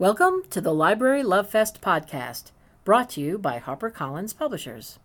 [0.00, 2.52] Welcome to the Library Love Fest podcast,
[2.86, 4.98] brought to you by HarperCollins Publishers.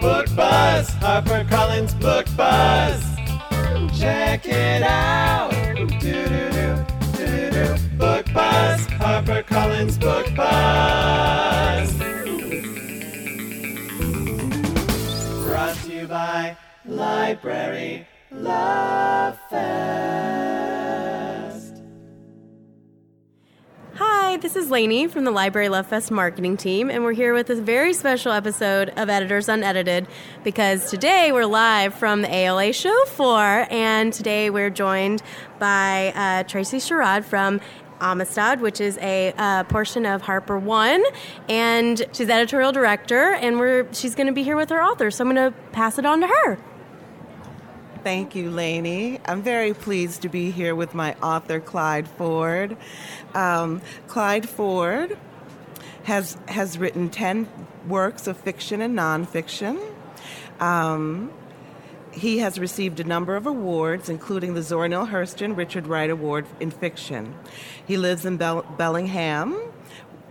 [0.00, 3.04] Book Buzz, HarperCollins Book Buzz.
[4.00, 5.50] Check it out.
[7.98, 11.92] Book Buzz, HarperCollins Book Buzz.
[15.44, 16.56] Brought to you by
[16.86, 19.31] Library Love
[24.42, 27.54] this is Lainey from the Library Love Fest marketing team, and we're here with a
[27.54, 30.08] very special episode of Editors Unedited
[30.42, 35.22] because today we're live from the ALA show floor, and today we're joined
[35.60, 37.60] by uh, Tracy Sherrod from
[38.00, 41.04] Amistad, which is a uh, portion of Harper One,
[41.48, 45.24] and she's editorial director, and we're she's going to be here with her author, so
[45.24, 46.58] I'm going to pass it on to her.
[48.02, 49.20] Thank you, Lainey.
[49.26, 52.76] I'm very pleased to be here with my author, Clyde Ford.
[53.32, 55.16] Um, Clyde Ford
[56.02, 57.48] has has written ten
[57.86, 59.80] works of fiction and nonfiction.
[60.58, 61.30] Um,
[62.10, 66.46] he has received a number of awards, including the Zora Neale Hurston Richard Wright Award
[66.58, 67.34] in Fiction.
[67.86, 69.56] He lives in Bell- Bellingham,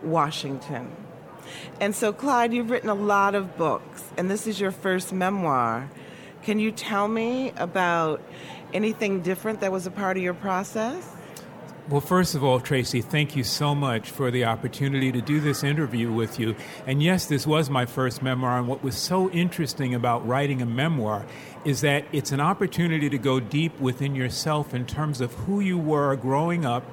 [0.03, 0.91] Washington.
[1.79, 5.89] And so, Clyde, you've written a lot of books, and this is your first memoir.
[6.43, 8.21] Can you tell me about
[8.73, 11.07] anything different that was a part of your process?
[11.89, 15.63] Well, first of all, Tracy, thank you so much for the opportunity to do this
[15.63, 16.55] interview with you.
[16.87, 18.59] And yes, this was my first memoir.
[18.59, 21.25] And what was so interesting about writing a memoir
[21.65, 25.77] is that it's an opportunity to go deep within yourself in terms of who you
[25.77, 26.83] were growing up.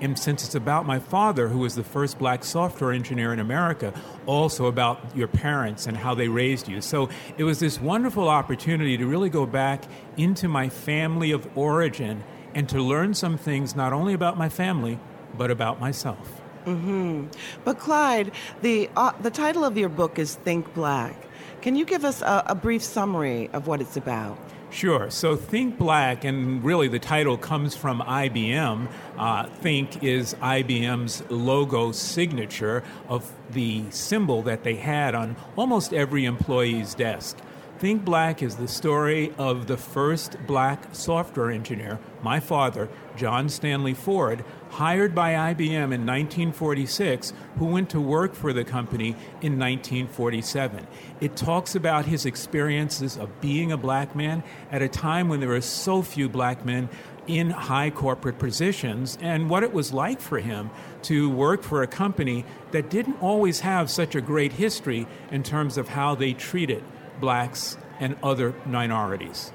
[0.00, 3.94] And since it's about my father, who was the first black software engineer in America,
[4.26, 6.80] also about your parents and how they raised you.
[6.80, 7.08] So
[7.38, 9.84] it was this wonderful opportunity to really go back
[10.16, 12.24] into my family of origin
[12.54, 14.98] and to learn some things not only about my family,
[15.36, 16.40] but about myself.
[16.66, 17.26] Mm-hmm.
[17.64, 21.14] But Clyde, the uh, the title of your book is Think Black.
[21.62, 24.38] Can you give us a, a brief summary of what it's about?
[24.76, 25.08] Sure.
[25.10, 28.88] So Think Black, and really the title comes from IBM.
[29.16, 36.26] Uh, Think is IBM's logo signature of the symbol that they had on almost every
[36.26, 37.38] employee's desk.
[37.78, 43.92] Think Black is the story of the first black software engineer, my father, John Stanley
[43.92, 49.10] Ford, hired by IBM in 1946, who went to work for the company
[49.42, 50.86] in 1947.
[51.20, 55.50] It talks about his experiences of being a black man at a time when there
[55.50, 56.88] were so few black men
[57.26, 60.70] in high corporate positions and what it was like for him
[61.02, 65.76] to work for a company that didn't always have such a great history in terms
[65.76, 66.82] of how they treated
[67.20, 69.52] blacks and other minorities.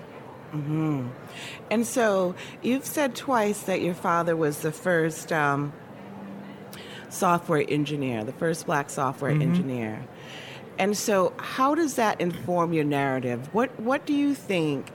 [0.53, 1.07] Mm-hmm.
[1.69, 5.71] And so you've said twice that your father was the first um,
[7.09, 9.41] software engineer, the first black software mm-hmm.
[9.41, 10.05] engineer.
[10.77, 13.53] And so, how does that inform your narrative?
[13.53, 14.91] What What do you think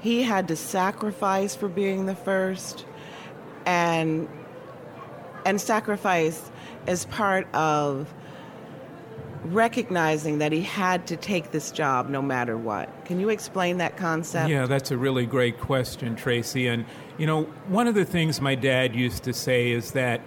[0.00, 2.86] he had to sacrifice for being the first,
[3.66, 4.28] and
[5.44, 6.50] and sacrifice
[6.86, 8.12] as part of
[9.44, 13.04] recognizing that he had to take this job no matter what.
[13.04, 14.50] Can you explain that concept?
[14.50, 16.66] Yeah, that's a really great question, Tracy.
[16.66, 16.84] And,
[17.18, 20.20] you know, one of the things my dad used to say is that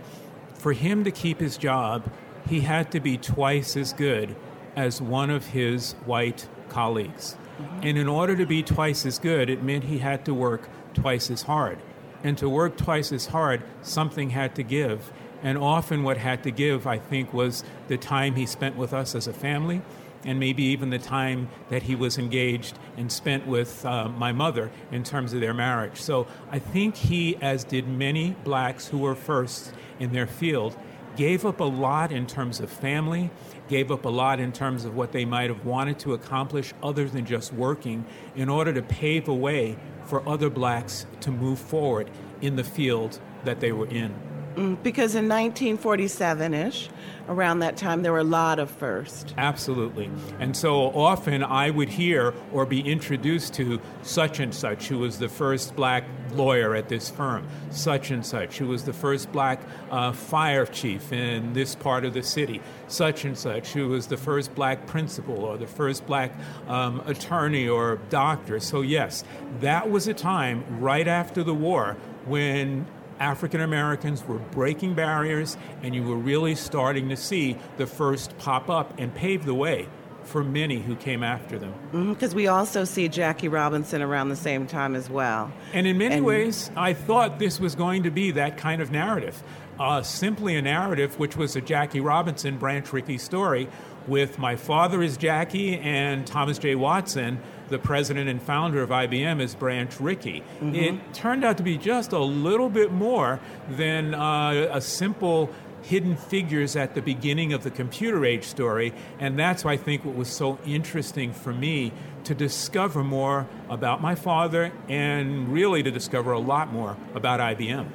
[0.53, 2.09] for him to keep his job,
[2.47, 4.35] he had to be twice as good
[4.75, 7.35] as one of his white colleagues.
[7.59, 7.87] Mm-hmm.
[7.87, 11.29] And in order to be twice as good, it meant he had to work twice
[11.29, 11.79] as hard.
[12.23, 15.11] And to work twice as hard, something had to give.
[15.43, 19.15] And often, what had to give, I think, was the time he spent with us
[19.15, 19.81] as a family,
[20.23, 24.69] and maybe even the time that he was engaged and spent with uh, my mother
[24.91, 25.99] in terms of their marriage.
[25.99, 30.77] So I think he, as did many blacks who were first in their field,
[31.15, 33.29] gave up a lot in terms of family,
[33.67, 37.07] gave up a lot in terms of what they might have wanted to accomplish other
[37.07, 42.09] than just working in order to pave a way for other blacks to move forward
[42.41, 44.13] in the field that they were in.
[44.55, 46.89] Mm, because in 1947 ish,
[47.29, 49.33] around that time, there were a lot of firsts.
[49.37, 50.09] Absolutely.
[50.39, 55.19] And so often I would hear or be introduced to such and such, who was
[55.19, 56.03] the first black
[56.33, 61.11] lawyer at this firm, such and such, who was the first black uh, fire chief
[61.11, 65.43] in this part of the city, such and such, who was the first black principal
[65.45, 66.33] or the first black
[66.67, 68.59] um, attorney or doctor.
[68.59, 69.23] So, yes,
[69.61, 72.85] that was a time right after the war when
[73.21, 78.67] African Americans were breaking barriers, and you were really starting to see the first pop
[78.67, 79.87] up and pave the way
[80.23, 81.73] for many who came after them.
[82.13, 85.51] Because we also see Jackie Robinson around the same time as well.
[85.73, 88.91] And in many And- ways, I thought this was going to be that kind of
[88.91, 89.41] narrative.
[89.79, 93.67] Uh, simply a narrative which was a Jackie Robinson, Branch Rickey story
[94.07, 96.75] with my father is Jackie and Thomas J.
[96.75, 97.39] Watson,
[97.69, 100.43] the president and founder of IBM, is Branch Rickey.
[100.75, 103.39] It turned out to be just a little bit more
[103.69, 105.49] than uh, a simple
[105.83, 110.05] hidden figures at the beginning of the computer age story, and that's why I think
[110.05, 111.91] what was so interesting for me
[112.25, 117.87] to discover more about my father and really to discover a lot more about IBM.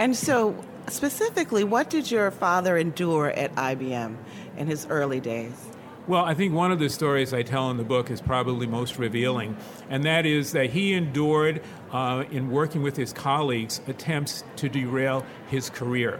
[0.00, 0.56] And so,
[0.88, 4.16] specifically, what did your father endure at IBM
[4.58, 5.70] in his early days?
[6.06, 8.98] Well, I think one of the stories I tell in the book is probably most
[8.98, 9.56] revealing,
[9.90, 11.62] and that is that he endured,
[11.92, 16.18] uh, in working with his colleagues, attempts to derail his career.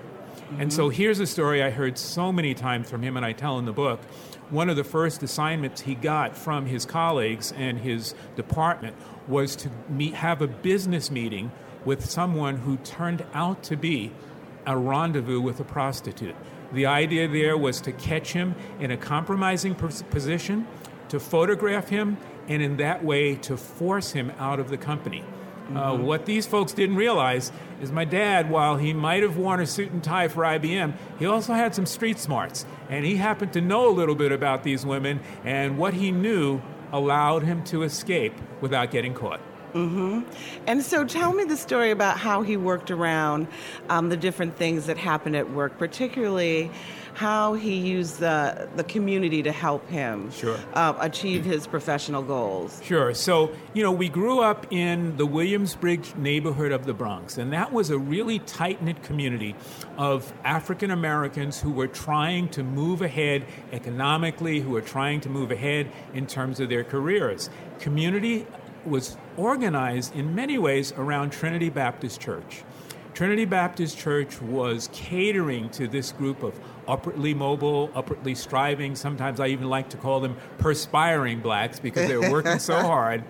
[0.59, 3.59] And so here's a story I heard so many times from him, and I tell
[3.59, 4.01] in the book.
[4.51, 8.97] One of the first assignments he got from his colleagues and his department
[9.27, 11.51] was to meet, have a business meeting
[11.85, 14.13] with someone who turned out to be
[14.67, 16.37] a rendezvous with a prostitute.
[16.73, 20.67] The idea there was to catch him in a compromising position,
[21.09, 22.19] to photograph him,
[22.49, 25.25] and in that way to force him out of the company.
[25.75, 29.67] Uh, what these folks didn't realize is my dad, while he might have worn a
[29.67, 32.65] suit and tie for IBM, he also had some street smarts.
[32.89, 36.63] And he happened to know a little bit about these women, and what he knew
[36.91, 38.33] allowed him to escape
[38.63, 39.41] without getting caught.
[39.75, 43.47] And so, tell me the story about how he worked around
[43.89, 46.71] um, the different things that happened at work, particularly
[47.15, 50.57] how he used the, the community to help him Sure.
[50.75, 52.81] uh, achieve his professional goals.
[52.85, 53.13] Sure.
[53.13, 57.73] So, you know, we grew up in the Williamsbridge neighborhood of the Bronx, and that
[57.73, 59.57] was a really tight knit community
[59.97, 65.51] of African Americans who were trying to move ahead economically, who were trying to move
[65.51, 67.51] ahead in terms of their careers.
[67.81, 68.47] Community
[68.85, 72.65] was organized in many ways around Trinity Baptist Church.
[73.15, 79.49] Trinity Baptist Church was catering to this group of upwardly mobile, upwardly striving, sometimes I
[79.49, 83.25] even like to call them perspiring blacks because they were working so hard.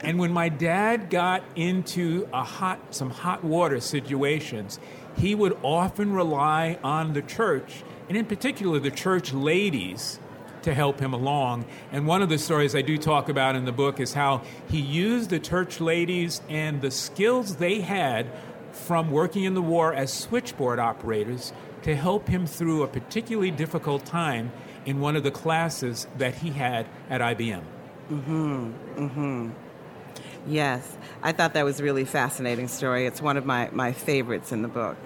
[0.00, 4.78] And when my dad got into a hot, some hot water situations,
[5.16, 10.20] he would often rely on the church, and in particular the church ladies,
[10.64, 11.64] to help him along.
[11.92, 14.80] And one of the stories I do talk about in the book is how he
[14.80, 18.26] used the church ladies and the skills they had
[18.72, 21.52] from working in the war as switchboard operators
[21.82, 24.50] to help him through a particularly difficult time
[24.84, 27.62] in one of the classes that he had at IBM.
[28.10, 28.72] Mhm.
[28.96, 29.50] Mhm.
[30.46, 33.06] Yes, I thought that was a really fascinating story.
[33.06, 34.96] It's one of my, my favorites in the book.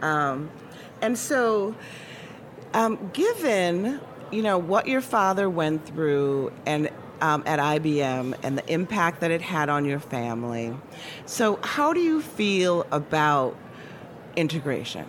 [0.00, 0.50] Um,
[1.02, 1.74] and so,
[2.72, 4.00] um, given
[4.30, 6.90] you know what your father went through and
[7.20, 10.76] um, at IBM and the impact that it had on your family,
[11.24, 13.56] so how do you feel about
[14.36, 15.06] integration?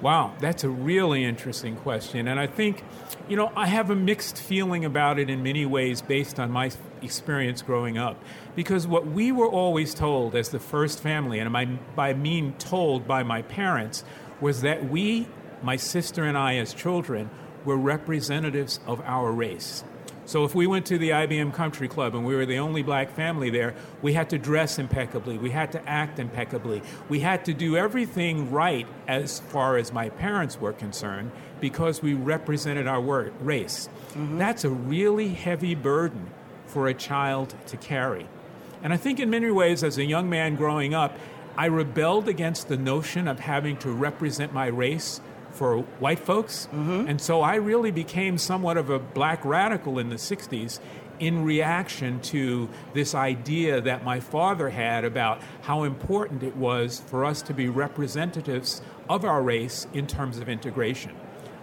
[0.00, 2.28] Wow, that's a really interesting question.
[2.28, 2.84] And I think,
[3.28, 6.70] you know, I have a mixed feeling about it in many ways based on my
[7.02, 8.22] experience growing up.
[8.54, 13.08] Because what we were always told as the first family, and by, by mean told
[13.08, 14.04] by my parents,
[14.40, 15.26] was that we,
[15.64, 17.28] my sister and I as children,
[17.68, 19.84] were representatives of our race.
[20.24, 23.10] So if we went to the IBM Country Club and we were the only black
[23.10, 26.80] family there, we had to dress impeccably, we had to act impeccably,
[27.10, 32.14] we had to do everything right as far as my parents were concerned because we
[32.14, 33.90] represented our race.
[34.12, 34.38] Mm-hmm.
[34.38, 36.30] That's a really heavy burden
[36.66, 38.26] for a child to carry.
[38.82, 41.18] And I think in many ways, as a young man growing up,
[41.56, 45.20] I rebelled against the notion of having to represent my race
[45.58, 46.66] for white folks.
[46.66, 47.08] Mm-hmm.
[47.08, 50.78] And so I really became somewhat of a black radical in the 60s
[51.18, 57.24] in reaction to this idea that my father had about how important it was for
[57.24, 61.12] us to be representatives of our race in terms of integration.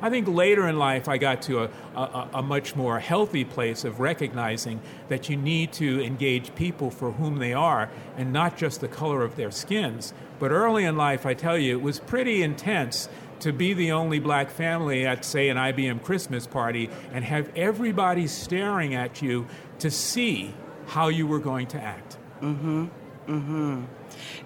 [0.02, 3.86] I think later in life I got to a, a, a much more healthy place
[3.86, 8.82] of recognizing that you need to engage people for whom they are and not just
[8.82, 10.14] the color of their skins.
[10.38, 13.08] But early in life, I tell you, it was pretty intense
[13.39, 18.27] to be the only black family at, say, an IBM Christmas party and have everybody
[18.27, 19.48] staring at you
[19.80, 20.54] to see
[20.88, 22.18] how you were going to act.
[22.42, 22.86] Mm-hmm.
[23.27, 23.84] Mm-hmm.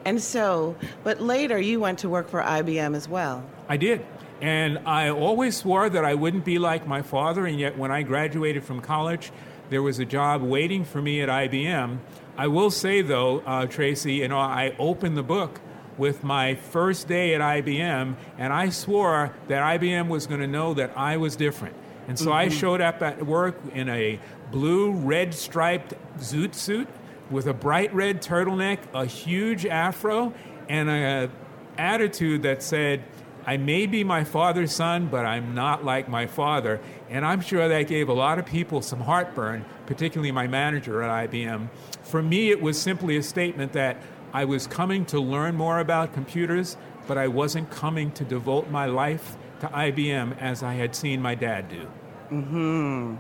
[0.06, 3.46] And so, but later you went to work for IBM as well.
[3.68, 4.06] I did.
[4.42, 8.04] And I always swore that I wouldn't be like my father, and yet when I
[8.04, 9.32] graduated from college,
[9.70, 12.00] there was a job waiting for me at IBM.
[12.38, 15.60] I will say, though, uh, Tracy, you know, I opened the book
[16.00, 20.74] with my first day at IBM, and I swore that IBM was going to know
[20.74, 21.76] that I was different.
[22.08, 22.58] And so I mm-hmm.
[22.58, 26.88] showed up at work in a blue, red striped zoot suit
[27.30, 30.34] with a bright red turtleneck, a huge afro,
[30.68, 31.32] and an
[31.78, 33.04] attitude that said,
[33.46, 36.80] I may be my father's son, but I'm not like my father.
[37.10, 41.30] And I'm sure that gave a lot of people some heartburn, particularly my manager at
[41.30, 41.70] IBM.
[42.04, 43.98] For me, it was simply a statement that
[44.34, 48.86] I was coming to learn more about computers, but I wasn't coming to devote my
[48.86, 51.88] life to IBM as I had seen my dad do.
[52.32, 53.16] Mm-hmm.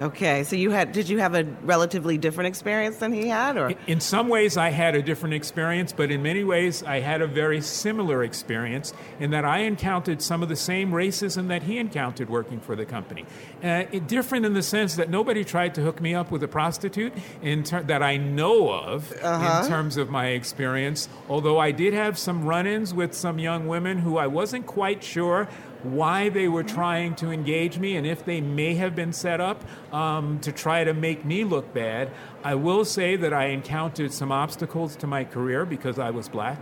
[0.00, 3.72] Okay, so you had did you have a relatively different experience than he had, or
[3.86, 7.26] In some ways, I had a different experience, but in many ways, I had a
[7.26, 12.28] very similar experience in that I encountered some of the same racism that he encountered
[12.28, 13.24] working for the company.
[13.62, 17.14] Uh, different in the sense that nobody tried to hook me up with a prostitute
[17.40, 22.18] in ter- that I know of in terms of my experience, although I did have
[22.18, 25.48] some run ins with some young women who I wasn't quite sure
[25.92, 29.62] why they were trying to engage me and if they may have been set up
[29.92, 32.10] um, to try to make me look bad.
[32.44, 36.60] I will say that I encountered some obstacles to my career because I was black.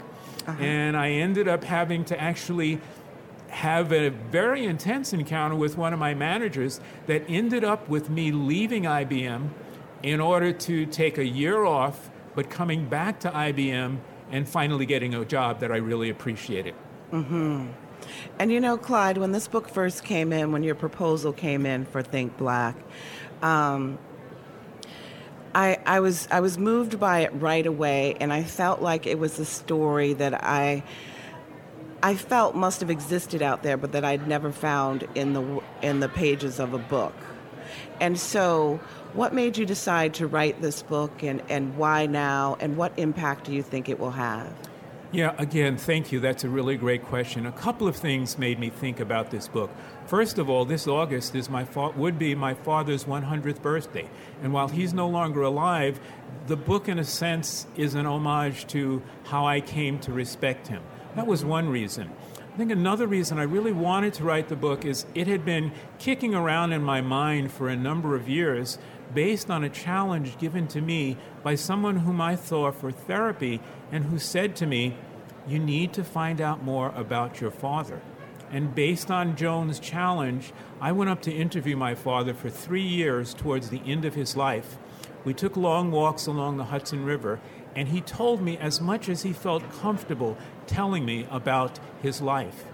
[0.60, 2.80] And I ended up having to actually
[3.48, 8.32] have a very intense encounter with one of my managers that ended up with me
[8.32, 9.48] leaving IBM
[10.02, 13.98] in order to take a year off, but coming back to IBM
[14.30, 16.74] and finally getting a job that I really appreciated.
[18.38, 21.84] And you know, Clyde, when this book first came in, when your proposal came in
[21.84, 22.76] for Think Black,
[23.42, 23.98] um,
[25.54, 29.18] I, I was I was moved by it right away, and I felt like it
[29.18, 30.82] was a story that I
[32.02, 36.00] I felt must have existed out there, but that I'd never found in the in
[36.00, 37.14] the pages of a book.
[38.00, 38.80] And so,
[39.12, 43.44] what made you decide to write this book, and, and why now, and what impact
[43.44, 44.52] do you think it will have?
[45.14, 46.18] Yeah, again, thank you.
[46.18, 47.46] That's a really great question.
[47.46, 49.70] A couple of things made me think about this book.
[50.06, 54.10] First of all, this August is my fa- would be my father's 100th birthday,
[54.42, 56.00] and while he's no longer alive,
[56.48, 60.82] the book, in a sense, is an homage to how I came to respect him.
[61.14, 62.10] That was one reason.
[62.54, 65.72] I think another reason I really wanted to write the book is it had been
[65.98, 68.78] kicking around in my mind for a number of years
[69.12, 74.04] based on a challenge given to me by someone whom I saw for therapy and
[74.04, 74.96] who said to me,
[75.48, 78.00] You need to find out more about your father.
[78.52, 83.34] And based on Joan's challenge, I went up to interview my father for three years
[83.34, 84.78] towards the end of his life.
[85.24, 87.40] We took long walks along the Hudson River,
[87.74, 92.64] and he told me as much as he felt comfortable telling me about his life.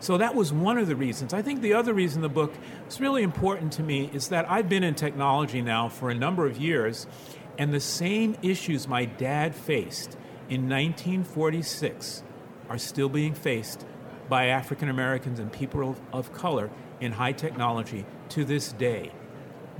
[0.00, 1.32] So that was one of the reasons.
[1.32, 2.52] I think the other reason the book
[2.88, 6.46] is really important to me is that I've been in technology now for a number
[6.46, 7.06] of years,
[7.58, 10.16] and the same issues my dad faced
[10.48, 12.22] in 1946
[12.68, 13.84] are still being faced
[14.28, 16.70] by African Americans and people of, of color
[17.00, 19.12] in high technology to this day.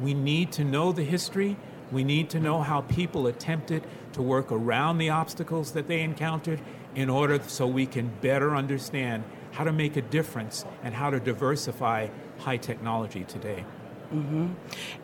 [0.00, 1.56] We need to know the history.
[1.94, 6.60] We need to know how people attempted to work around the obstacles that they encountered
[6.94, 11.20] in order so we can better understand how to make a difference and how to
[11.20, 12.08] diversify
[12.38, 13.64] high technology today.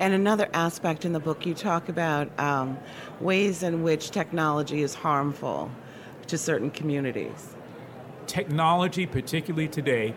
[0.00, 2.78] And another aspect in the book, you talk about um,
[3.20, 5.70] ways in which technology is harmful
[6.26, 7.54] to certain communities.
[8.26, 10.14] technology, particularly today,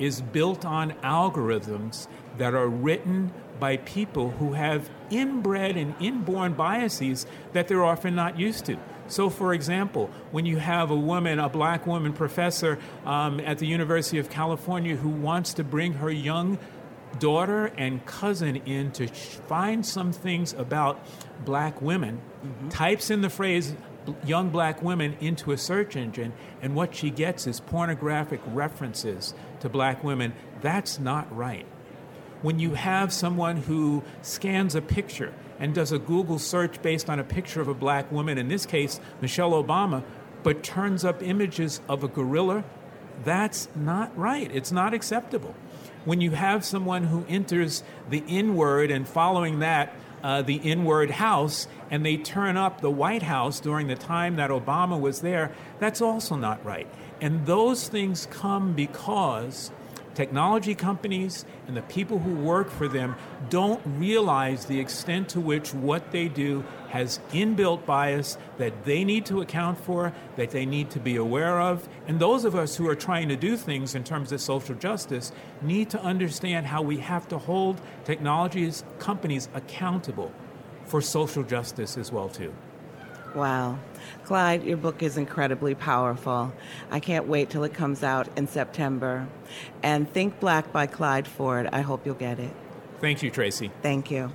[0.00, 7.26] is built on algorithms that are written by people who have inbred and inborn biases
[7.52, 8.76] that they're often not used to.
[9.06, 13.66] So, for example, when you have a woman, a black woman professor um, at the
[13.66, 16.58] University of California who wants to bring her young
[17.18, 19.10] daughter and cousin in to sh-
[19.48, 21.04] find some things about
[21.44, 22.20] black women,
[22.70, 23.74] types in the phrase
[24.24, 29.68] young black women into a search engine, and what she gets is pornographic references to
[29.68, 30.32] black women.
[30.60, 31.66] That's not right.
[32.42, 37.18] When you have someone who scans a picture and does a Google search based on
[37.18, 40.02] a picture of a black woman, in this case, Michelle Obama,
[40.42, 42.64] but turns up images of a gorilla,
[43.24, 44.50] that's not right.
[44.54, 45.54] It's not acceptable.
[46.06, 50.84] When you have someone who enters the N word and following that, uh, the N
[50.84, 55.20] word house, and they turn up the White House during the time that Obama was
[55.20, 56.86] there, that's also not right.
[57.20, 59.70] And those things come because
[60.20, 63.16] technology companies and the people who work for them
[63.48, 69.24] don't realize the extent to which what they do has inbuilt bias that they need
[69.24, 71.88] to account for, that they need to be aware of.
[72.06, 75.32] And those of us who are trying to do things in terms of social justice
[75.62, 80.30] need to understand how we have to hold technologies companies accountable
[80.84, 82.52] for social justice as well too.
[83.34, 83.78] Wow.
[84.24, 86.52] Clyde, your book is incredibly powerful.
[86.90, 89.28] I can't wait till it comes out in September.
[89.82, 91.68] And Think Black by Clyde Ford.
[91.72, 92.52] I hope you'll get it.
[93.00, 93.70] Thank you, Tracy.
[93.82, 94.32] Thank you.